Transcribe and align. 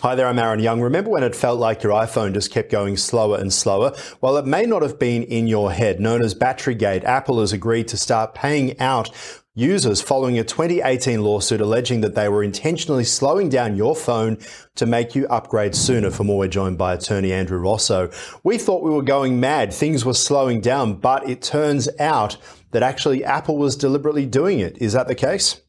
Hi 0.00 0.14
there, 0.14 0.28
I'm 0.28 0.38
Aaron 0.38 0.60
Young. 0.60 0.80
Remember 0.80 1.10
when 1.10 1.24
it 1.24 1.34
felt 1.34 1.58
like 1.58 1.82
your 1.82 1.90
iPhone 1.90 2.32
just 2.32 2.52
kept 2.52 2.70
going 2.70 2.96
slower 2.96 3.36
and 3.36 3.52
slower? 3.52 3.96
Well, 4.20 4.36
it 4.36 4.46
may 4.46 4.64
not 4.64 4.82
have 4.82 4.96
been 4.96 5.24
in 5.24 5.48
your 5.48 5.72
head. 5.72 5.98
Known 5.98 6.22
as 6.22 6.36
Batterygate, 6.36 7.02
Apple 7.02 7.40
has 7.40 7.52
agreed 7.52 7.88
to 7.88 7.96
start 7.96 8.32
paying 8.32 8.78
out 8.78 9.10
users 9.56 10.00
following 10.00 10.38
a 10.38 10.44
2018 10.44 11.20
lawsuit 11.20 11.60
alleging 11.60 12.00
that 12.02 12.14
they 12.14 12.28
were 12.28 12.44
intentionally 12.44 13.02
slowing 13.02 13.48
down 13.48 13.76
your 13.76 13.96
phone 13.96 14.38
to 14.76 14.86
make 14.86 15.16
you 15.16 15.26
upgrade 15.26 15.74
sooner. 15.74 16.12
For 16.12 16.22
more, 16.22 16.38
we're 16.38 16.46
joined 16.46 16.78
by 16.78 16.94
attorney 16.94 17.32
Andrew 17.32 17.60
Rossow. 17.60 18.14
We 18.44 18.56
thought 18.56 18.84
we 18.84 18.92
were 18.92 19.02
going 19.02 19.40
mad. 19.40 19.74
Things 19.74 20.04
were 20.04 20.14
slowing 20.14 20.60
down, 20.60 20.94
but 20.94 21.28
it 21.28 21.42
turns 21.42 21.88
out 21.98 22.36
that 22.70 22.84
actually 22.84 23.24
Apple 23.24 23.58
was 23.58 23.74
deliberately 23.74 24.26
doing 24.26 24.60
it. 24.60 24.78
Is 24.78 24.92
that 24.92 25.08
the 25.08 25.16
case? 25.16 25.60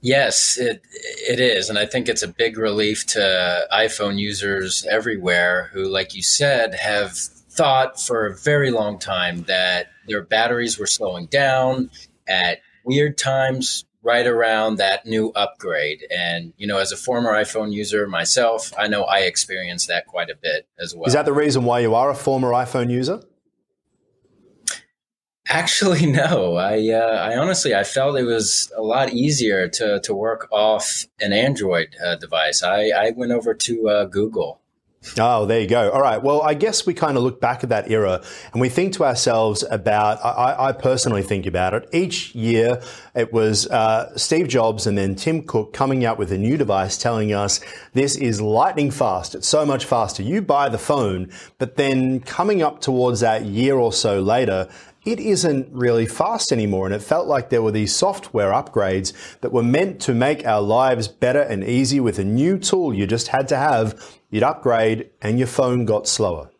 Yes, 0.00 0.56
it 0.58 0.82
it 1.28 1.40
is, 1.40 1.68
and 1.68 1.78
I 1.78 1.86
think 1.86 2.08
it's 2.08 2.22
a 2.22 2.28
big 2.28 2.56
relief 2.56 3.04
to 3.08 3.66
iPhone 3.72 4.18
users 4.18 4.86
everywhere 4.88 5.70
who, 5.72 5.88
like 5.88 6.14
you 6.14 6.22
said, 6.22 6.74
have 6.74 7.16
thought 7.16 8.00
for 8.00 8.26
a 8.26 8.36
very 8.36 8.70
long 8.70 8.98
time 8.98 9.42
that 9.44 9.88
their 10.06 10.22
batteries 10.22 10.78
were 10.78 10.86
slowing 10.86 11.26
down 11.26 11.90
at 12.28 12.60
weird 12.84 13.18
times 13.18 13.84
right 14.02 14.26
around 14.26 14.76
that 14.76 15.04
new 15.04 15.30
upgrade. 15.30 16.06
And, 16.10 16.52
you 16.56 16.66
know, 16.66 16.78
as 16.78 16.92
a 16.92 16.96
former 16.96 17.32
iPhone 17.32 17.72
user 17.72 18.06
myself, 18.06 18.72
I 18.78 18.86
know 18.86 19.02
I 19.02 19.20
experienced 19.20 19.88
that 19.88 20.06
quite 20.06 20.30
a 20.30 20.36
bit 20.40 20.68
as 20.80 20.94
well. 20.94 21.06
Is 21.06 21.14
that 21.14 21.24
the 21.24 21.32
reason 21.32 21.64
why 21.64 21.80
you 21.80 21.94
are 21.94 22.10
a 22.10 22.14
former 22.14 22.52
iPhone 22.52 22.90
user? 22.90 23.20
Actually, 25.58 26.06
no. 26.22 26.56
I 26.56 26.88
uh, 26.90 27.30
I 27.30 27.36
honestly 27.36 27.74
I 27.74 27.84
felt 27.84 28.16
it 28.16 28.24
was 28.24 28.72
a 28.76 28.82
lot 28.82 29.12
easier 29.12 29.68
to 29.68 30.00
to 30.00 30.14
work 30.14 30.48
off 30.52 31.04
an 31.20 31.32
Android 31.32 31.96
uh, 32.04 32.16
device. 32.16 32.62
I 32.62 32.90
I 32.90 33.10
went 33.16 33.32
over 33.32 33.54
to 33.54 33.88
uh, 33.88 34.04
Google. 34.04 34.60
Oh, 35.16 35.46
there 35.46 35.60
you 35.60 35.68
go. 35.68 35.90
All 35.90 36.00
right. 36.00 36.20
Well, 36.20 36.42
I 36.42 36.54
guess 36.54 36.84
we 36.84 36.92
kind 36.92 37.16
of 37.16 37.22
look 37.22 37.40
back 37.40 37.62
at 37.62 37.70
that 37.70 37.88
era 37.88 38.20
and 38.52 38.60
we 38.60 38.68
think 38.68 38.94
to 38.94 39.04
ourselves 39.04 39.64
about, 39.70 40.18
I, 40.24 40.68
I 40.68 40.72
personally 40.72 41.22
think 41.22 41.46
about 41.46 41.72
it. 41.72 41.88
Each 41.92 42.34
year 42.34 42.82
it 43.14 43.32
was 43.32 43.68
uh, 43.68 44.16
Steve 44.18 44.48
Jobs 44.48 44.88
and 44.88 44.98
then 44.98 45.14
Tim 45.14 45.42
Cook 45.42 45.72
coming 45.72 46.04
out 46.04 46.18
with 46.18 46.32
a 46.32 46.36
new 46.36 46.56
device 46.56 46.98
telling 46.98 47.32
us 47.32 47.60
this 47.92 48.16
is 48.16 48.40
lightning 48.40 48.90
fast. 48.90 49.36
It's 49.36 49.48
so 49.48 49.64
much 49.64 49.84
faster. 49.84 50.24
You 50.24 50.42
buy 50.42 50.68
the 50.68 50.78
phone, 50.78 51.30
but 51.58 51.76
then 51.76 52.18
coming 52.20 52.60
up 52.60 52.80
towards 52.80 53.20
that 53.20 53.44
year 53.44 53.76
or 53.76 53.92
so 53.92 54.20
later, 54.20 54.68
it 55.12 55.20
isn't 55.20 55.68
really 55.72 56.06
fast 56.06 56.52
anymore. 56.52 56.86
And 56.86 56.94
it 56.94 57.02
felt 57.02 57.26
like 57.26 57.48
there 57.48 57.62
were 57.62 57.72
these 57.72 57.94
software 57.94 58.52
upgrades 58.52 59.12
that 59.40 59.52
were 59.52 59.62
meant 59.62 60.00
to 60.02 60.14
make 60.14 60.46
our 60.46 60.60
lives 60.60 61.08
better 61.08 61.40
and 61.40 61.64
easy 61.64 61.98
with 61.98 62.18
a 62.18 62.24
new 62.24 62.58
tool 62.58 62.92
you 62.92 63.06
just 63.06 63.28
had 63.28 63.48
to 63.48 63.56
have. 63.56 64.18
You'd 64.30 64.42
upgrade 64.42 65.10
and 65.22 65.38
your 65.38 65.48
phone 65.48 65.86
got 65.86 66.06
slower. 66.06 66.50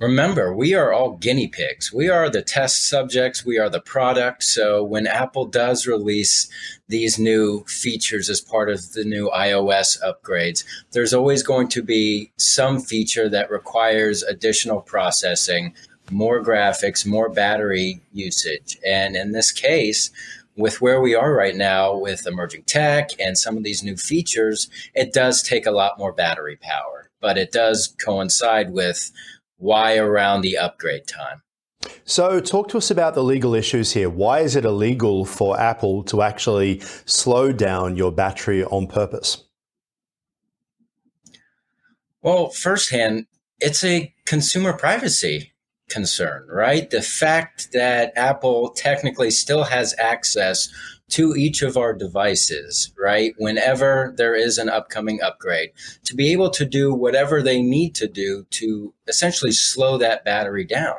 Remember, 0.00 0.54
we 0.54 0.74
are 0.74 0.92
all 0.92 1.16
guinea 1.16 1.48
pigs. 1.48 1.90
We 1.90 2.10
are 2.10 2.28
the 2.28 2.42
test 2.42 2.88
subjects. 2.88 3.46
We 3.46 3.58
are 3.58 3.70
the 3.70 3.80
product. 3.80 4.42
So 4.42 4.84
when 4.84 5.06
Apple 5.06 5.46
does 5.46 5.86
release 5.86 6.50
these 6.88 7.18
new 7.18 7.64
features 7.64 8.28
as 8.28 8.42
part 8.42 8.68
of 8.68 8.92
the 8.92 9.04
new 9.04 9.30
iOS 9.30 9.96
upgrades, 10.02 10.64
there's 10.90 11.14
always 11.14 11.42
going 11.42 11.68
to 11.68 11.82
be 11.82 12.32
some 12.36 12.80
feature 12.80 13.30
that 13.30 13.50
requires 13.50 14.22
additional 14.22 14.82
processing, 14.82 15.74
more 16.10 16.42
graphics, 16.42 17.06
more 17.06 17.28
battery 17.28 18.00
usage. 18.12 18.78
And 18.86 19.16
in 19.16 19.32
this 19.32 19.52
case, 19.52 20.10
with 20.56 20.80
where 20.80 21.00
we 21.00 21.14
are 21.14 21.32
right 21.32 21.56
now 21.56 21.96
with 21.96 22.26
emerging 22.26 22.64
tech 22.64 23.10
and 23.18 23.36
some 23.36 23.56
of 23.56 23.64
these 23.64 23.82
new 23.82 23.96
features, 23.96 24.68
it 24.94 25.12
does 25.12 25.42
take 25.42 25.66
a 25.66 25.72
lot 25.72 25.98
more 25.98 26.12
battery 26.12 26.56
power, 26.56 27.10
but 27.20 27.36
it 27.36 27.52
does 27.52 27.94
coincide 28.04 28.70
with 28.72 29.10
why 29.56 29.96
around 29.96 30.42
the 30.42 30.56
upgrade 30.56 31.06
time? 31.06 31.42
So, 32.04 32.40
talk 32.40 32.68
to 32.68 32.78
us 32.78 32.90
about 32.90 33.14
the 33.14 33.22
legal 33.22 33.54
issues 33.54 33.92
here. 33.92 34.08
Why 34.08 34.40
is 34.40 34.56
it 34.56 34.64
illegal 34.64 35.24
for 35.24 35.58
Apple 35.58 36.02
to 36.04 36.22
actually 36.22 36.80
slow 37.04 37.52
down 37.52 37.96
your 37.96 38.10
battery 38.10 38.64
on 38.64 38.86
purpose? 38.86 39.44
Well, 42.22 42.48
firsthand, 42.48 43.26
it's 43.60 43.84
a 43.84 44.14
consumer 44.24 44.72
privacy 44.72 45.53
concern, 45.88 46.46
right? 46.48 46.90
The 46.90 47.02
fact 47.02 47.72
that 47.72 48.12
Apple 48.16 48.70
technically 48.70 49.30
still 49.30 49.64
has 49.64 49.94
access 49.98 50.68
to 51.10 51.34
each 51.36 51.62
of 51.62 51.76
our 51.76 51.92
devices, 51.92 52.92
right? 52.98 53.34
Whenever 53.38 54.14
there 54.16 54.34
is 54.34 54.58
an 54.58 54.68
upcoming 54.68 55.20
upgrade, 55.22 55.70
to 56.04 56.14
be 56.14 56.32
able 56.32 56.50
to 56.50 56.64
do 56.64 56.94
whatever 56.94 57.42
they 57.42 57.62
need 57.62 57.94
to 57.96 58.08
do 58.08 58.46
to 58.50 58.94
essentially 59.06 59.52
slow 59.52 59.98
that 59.98 60.24
battery 60.24 60.64
down. 60.64 60.96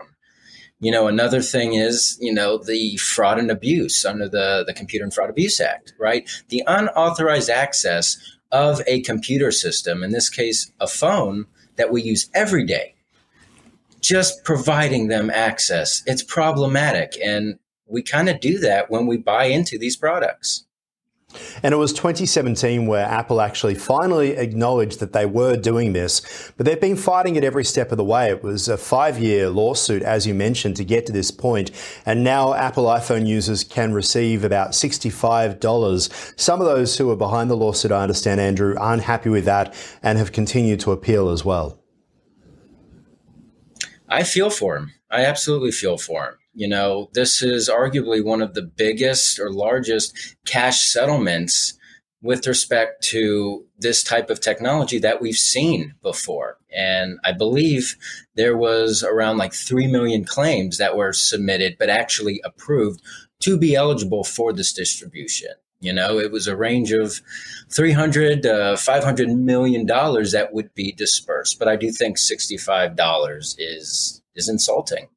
You 0.80 0.92
know, 0.92 1.08
another 1.08 1.42
thing 1.42 1.74
is, 1.74 2.18
you 2.22 2.34
know, 2.34 2.58
the 2.58 2.98
fraud 2.98 3.40
and 3.40 3.50
abuse 3.50 4.06
under 4.06 4.30
the, 4.30 4.64
the 4.68 4.74
Computer 4.74 5.04
and 5.04 5.14
Fraud 5.14 5.30
Abuse 5.30 5.60
Act, 5.60 5.94
right? 6.00 6.30
The 6.50 6.64
unauthorized 6.68 7.50
access 7.50 8.18
of 8.52 8.82
a 8.86 9.02
computer 9.02 9.52
system, 9.52 10.04
in 10.04 10.12
this 10.12 10.30
case, 10.30 10.72
a 10.80 10.88
phone 10.88 11.46
that 11.78 11.92
we 11.92 12.02
use 12.02 12.30
every 12.34 12.66
day, 12.66 12.95
just 14.06 14.44
providing 14.44 15.08
them 15.08 15.30
access. 15.30 16.04
It's 16.06 16.24
problematic. 16.24 17.14
And 17.24 17.60
we 17.88 18.02
kind 18.02 18.30
of 18.30 18.40
do 18.40 18.60
that 18.60 18.90
when 18.90 19.08
we 19.08 19.18
buy 19.18 19.46
into 19.46 19.78
these 19.78 19.96
products. 19.96 20.66
And 21.64 21.74
it 21.74 21.78
was 21.78 21.92
2017 21.94 22.88
where 22.88 23.06
Apple 23.06 23.42
actually 23.42 23.76
finally 23.76 24.32
acknowledged 24.32 25.00
that 25.00 25.14
they 25.14 25.26
were 25.26 25.58
doing 25.58 25.94
this, 25.94 26.52
but 26.56 26.66
they've 26.66 26.80
been 26.80 26.96
fighting 26.96 27.36
it 27.36 27.44
every 27.44 27.66
step 27.66 27.92
of 27.92 27.98
the 27.98 28.04
way. 28.04 28.30
It 28.30 28.44
was 28.44 28.68
a 28.68 28.78
five 28.78 29.20
year 29.20 29.50
lawsuit, 29.50 30.02
as 30.02 30.26
you 30.26 30.34
mentioned, 30.34 30.76
to 30.78 30.86
get 30.86 31.06
to 31.08 31.12
this 31.12 31.32
point. 31.32 31.72
And 32.06 32.24
now 32.24 32.54
Apple 32.54 32.86
iPhone 32.86 33.28
users 33.28 33.64
can 33.64 33.94
receive 33.94 34.44
about 34.44 34.72
$65. 34.72 36.40
Some 36.40 36.62
of 36.62 36.68
those 36.68 36.98
who 36.98 37.10
are 37.12 37.16
behind 37.18 37.50
the 37.50 37.58
lawsuit, 37.58 37.92
I 37.92 38.04
understand, 38.04 38.40
Andrew, 38.40 38.76
aren't 38.78 39.04
happy 39.04 39.30
with 39.30 39.46
that 39.46 39.76
and 40.02 40.18
have 40.18 40.32
continued 40.32 40.80
to 40.82 40.92
appeal 40.92 41.30
as 41.30 41.44
well. 41.44 41.82
I 44.10 44.24
feel 44.24 44.50
for 44.50 44.78
him. 44.78 44.94
I 45.10 45.26
absolutely 45.26 45.72
feel 45.72 45.98
for 45.98 46.26
him. 46.26 46.34
You 46.54 46.68
know, 46.68 47.10
this 47.14 47.42
is 47.42 47.70
arguably 47.70 48.24
one 48.24 48.42
of 48.42 48.54
the 48.54 48.62
biggest 48.62 49.40
or 49.40 49.52
largest 49.52 50.38
cash 50.46 50.86
settlements 50.86 51.78
with 52.22 52.48
respect 52.48 53.04
to 53.04 53.66
this 53.78 54.04
type 54.04 54.30
of 54.30 54.40
technology 54.40 54.98
that 55.00 55.22
we've 55.22 55.36
seen 55.36 55.94
before. 56.02 56.58
And 56.76 57.20
I 57.24 57.34
believe 57.34 57.96
there 58.36 58.58
was 58.58 59.04
around 59.04 59.38
like 59.38 59.54
3 59.54 59.88
million 59.88 60.26
claims 60.26 60.78
that 60.78 60.98
were 60.98 61.14
submitted, 61.14 61.76
but 61.78 61.90
actually 61.90 62.42
approved 62.44 63.02
to 63.42 63.58
be 63.58 63.76
eligible 63.76 64.24
for 64.24 64.54
this 64.54 64.74
distribution. 64.74 65.52
You 65.86 65.94
know, 65.94 66.20
it 66.20 66.32
was 66.32 66.48
a 66.48 66.56
range 66.56 66.92
of 66.92 67.22
300 67.74 68.46
uh, 68.46 68.78
500 68.78 69.30
million 69.30 69.86
dollars 69.86 70.32
that 70.32 70.54
would 70.54 70.74
be 70.74 70.92
dispersed. 70.92 71.58
But 71.60 71.68
I 71.68 71.76
do 71.76 71.92
think 71.92 72.18
$65 72.18 73.56
is, 73.58 74.22
is 74.36 74.50
insulting. 74.50 75.08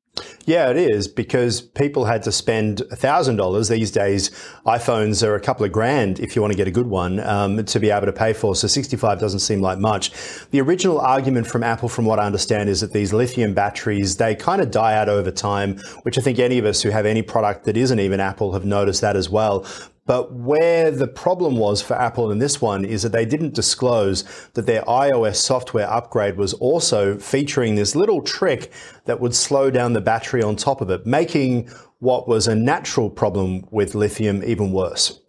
Yeah, 0.47 0.71
it 0.71 0.77
is 0.77 1.09
because 1.09 1.61
people 1.61 2.07
had 2.07 2.23
to 2.23 2.33
spend 2.33 2.79
$1,000. 2.91 3.71
These 3.71 3.91
days, 3.91 4.31
iPhones 4.67 5.27
are 5.27 5.35
a 5.35 5.41
couple 5.41 5.67
of 5.67 5.73
grand 5.73 6.21
if 6.21 6.35
you 6.35 6.43
want 6.43 6.53
to 6.53 6.57
get 6.57 6.67
a 6.67 6.71
good 6.71 6.87
one 6.87 7.21
um, 7.21 7.65
to 7.65 7.79
be 7.79 7.91
able 7.91 8.07
to 8.07 8.13
pay 8.13 8.33
for. 8.33 8.55
So 8.55 8.67
65 8.67 9.21
doesn't 9.21 9.41
seem 9.41 9.61
like 9.61 9.79
much. 9.79 10.11
The 10.51 10.61
original 10.61 11.01
argument 11.01 11.47
from 11.47 11.63
Apple, 11.63 11.89
from 11.89 12.07
what 12.07 12.19
I 12.19 12.25
understand, 12.25 12.69
is 12.69 12.81
that 12.81 12.93
these 12.93 13.13
lithium 13.13 13.55
batteries, 13.55 14.17
they 14.17 14.35
kind 14.35 14.63
of 14.63 14.71
die 14.71 14.95
out 14.95 15.09
over 15.09 15.31
time, 15.31 15.79
which 16.03 16.19
I 16.19 16.23
think 16.23 16.39
any 16.39 16.59
of 16.59 16.65
us 16.65 16.83
who 16.83 16.91
have 16.91 17.07
any 17.07 17.23
product 17.23 17.65
that 17.65 17.77
isn't 17.77 18.01
even 18.01 18.21
Apple 18.21 18.53
have 18.53 18.65
noticed 18.65 19.03
that 19.03 19.17
as 19.17 19.29
well. 19.29 19.67
But 20.09 20.33
where 20.33 20.91
the 20.91 21.07
problem 21.07 21.59
was 21.59 21.83
for 21.83 21.93
Apple 21.93 22.31
in 22.31 22.39
this 22.39 22.63
one 22.63 22.87
is 22.87 23.03
that 23.03 23.13
they 23.13 23.27
didn't 23.27 23.53
disclose 23.53 24.25
that 24.55 24.65
their 24.65 24.81
iOS 24.85 25.37
software 25.37 25.89
upgrade 25.89 26.39
was 26.39 26.55
also 26.55 27.19
featuring 27.19 27.75
this 27.75 27.95
little 27.95 28.23
trick 28.23 28.73
that 29.05 29.21
would 29.21 29.35
slow 29.35 29.71
down 29.71 29.93
the 29.93 30.01
battery 30.01 30.43
on 30.43 30.57
top 30.57 30.81
of 30.81 30.89
it, 30.89 31.05
making 31.05 31.69
what 31.99 32.27
was 32.27 32.49
a 32.49 32.55
natural 32.55 33.11
problem 33.11 33.69
with 33.71 33.95
lithium 33.95 34.43
even 34.43 34.73
worse. 34.73 35.21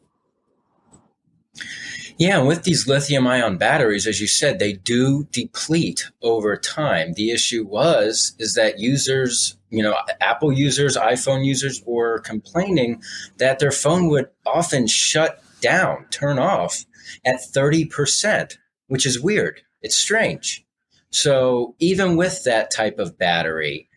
Yeah, 2.20 2.40
and 2.40 2.48
with 2.50 2.64
these 2.64 2.86
lithium 2.86 3.26
ion 3.28 3.58
batteries, 3.58 4.06
as 4.06 4.20
you 4.20 4.28
said, 4.28 4.60
they 4.60 4.74
do 4.74 5.26
deplete 5.32 6.12
over 6.22 6.58
time. 6.58 7.14
The 7.14 7.32
issue 7.32 7.66
was 7.66 8.36
is 8.38 8.56
that 8.56 8.78
users, 8.78 9.56
you 9.70 9.82
know, 9.82 9.96
Apple 10.20 10.52
users, 10.52 10.98
iPhone 10.98 11.46
users 11.46 11.82
were 11.86 12.20
complaining 12.20 13.02
that 13.38 13.60
their 13.60 13.72
phone 13.72 14.10
would 14.10 14.28
often 14.46 14.86
shut 14.86 15.42
down, 15.62 16.08
turn 16.12 16.40
off 16.40 16.84
at 17.26 17.40
30%, 17.40 18.58
which 18.88 19.06
is 19.06 19.22
weird. 19.22 19.62
It's 19.82 19.96
strange. 19.96 20.66
So 21.12 21.74
even 21.80 22.18
with 22.18 22.44
that 22.44 22.70
type 22.70 23.00
of 23.00 23.18
battery, 23.18 23.88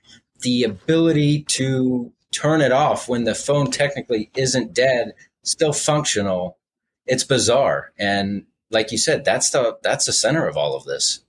the 0.43 0.63
ability 0.63 1.43
to 1.49 2.13
turn 2.31 2.61
it 2.61 2.71
off 2.71 3.09
when 3.09 3.25
the 3.25 3.35
phone 3.35 3.73
technically 3.73 4.31
isn't 4.37 4.75
dead, 4.75 5.15
still 5.43 5.73
functional, 5.73 6.57
it's 7.07 7.25
bizarre. 7.25 7.93
And 7.99 8.47
like 8.71 8.93
you 8.93 8.99
said, 8.99 9.25
that's 9.25 9.51
the 9.51 9.79
that's 9.83 10.07
the 10.07 10.13
center 10.13 10.47
of 10.47 10.57
all 10.57 10.75
of 10.75 10.85
this. 10.85 11.21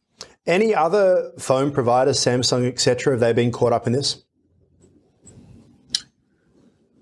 Any 0.45 0.75
other 0.75 1.31
phone 1.39 1.71
providers, 1.71 2.19
Samsung, 2.19 2.67
etc., 2.67 3.13
have 3.13 3.19
they 3.21 3.33
been 3.33 3.51
caught 3.51 3.71
up 3.71 3.87
in 3.87 3.93
this? 3.93 4.23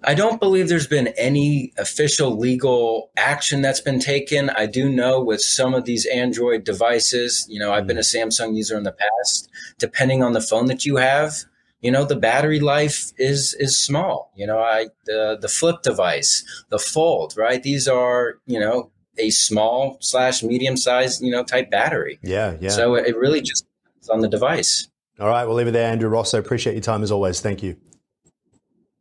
I 0.04 0.16
don't 0.16 0.40
believe 0.40 0.68
there's 0.68 0.88
been 0.88 1.10
any 1.10 1.74
official 1.78 2.36
legal 2.36 3.12
action 3.18 3.62
that's 3.62 3.82
been 3.82 4.00
taken. 4.00 4.50
I 4.50 4.66
do 4.66 4.90
know 4.90 5.24
with 5.24 5.42
some 5.42 5.76
of 5.76 5.86
these 5.86 6.08
Android 6.08 6.64
devices, 6.64 7.46
you 7.48 7.60
know, 7.60 7.72
I've 7.72 7.86
been 7.86 7.98
hmm. 7.98 8.00
a 8.00 8.26
Samsung 8.26 8.56
user 8.56 8.78
in 8.78 8.84
the 8.84 8.94
past. 8.94 9.50
Depending 9.78 10.24
on 10.24 10.34
the 10.34 10.42
phone 10.42 10.66
that 10.68 10.86
you 10.86 10.96
have, 10.98 11.44
you 11.82 11.92
know, 11.92 12.06
the 12.06 12.16
battery 12.16 12.60
life 12.60 13.12
is 13.18 13.56
is 13.60 13.78
small. 13.78 14.32
You 14.36 14.48
know, 14.48 14.60
I 14.60 14.88
the 15.06 15.38
the 15.40 15.50
flip 15.50 15.82
device, 15.82 16.44
the 16.70 16.80
fold, 16.80 17.36
right? 17.36 17.62
These 17.62 17.88
are, 17.88 18.36
you 18.46 18.60
know, 18.60 18.92
a 19.18 19.32
small 19.32 19.98
slash 20.00 20.44
medium 20.44 20.78
sized, 20.78 21.22
you 21.22 21.32
know, 21.32 21.44
type 21.44 21.70
battery. 21.70 22.20
Yeah, 22.24 22.56
yeah. 22.60 22.70
So 22.70 22.96
it 22.96 23.18
really 23.18 23.42
just 23.42 23.66
depends 23.86 24.10
on 24.10 24.20
the 24.22 24.30
device. 24.30 24.88
All 25.20 25.28
right, 25.28 25.46
we'll 25.46 25.56
leave 25.56 25.68
it 25.68 25.72
there, 25.72 25.92
Andrew 25.92 26.10
Rossow. 26.10 26.40
Appreciate 26.40 26.74
your 26.74 26.82
time 26.82 27.04
as 27.04 27.12
always. 27.12 27.42
Thank 27.42 27.62
you. 27.62 27.78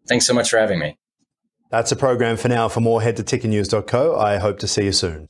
Thanks 0.09 0.27
so 0.27 0.35
much 0.35 0.51
for 0.51 0.59
having 0.59 0.79
me. 0.79 0.99
That's 1.71 1.93
a 1.93 1.97
program 1.97 2.37
for 2.37 2.49
now. 2.49 2.69
For 2.69 2.81
more, 2.81 3.01
head 3.01 3.17
to 3.19 3.23
tickernews.co. 3.23 4.19
I 4.19 4.39
hope 4.39 4.59
to 4.59 4.67
see 4.67 4.85
you 4.85 4.93
soon. 4.93 5.29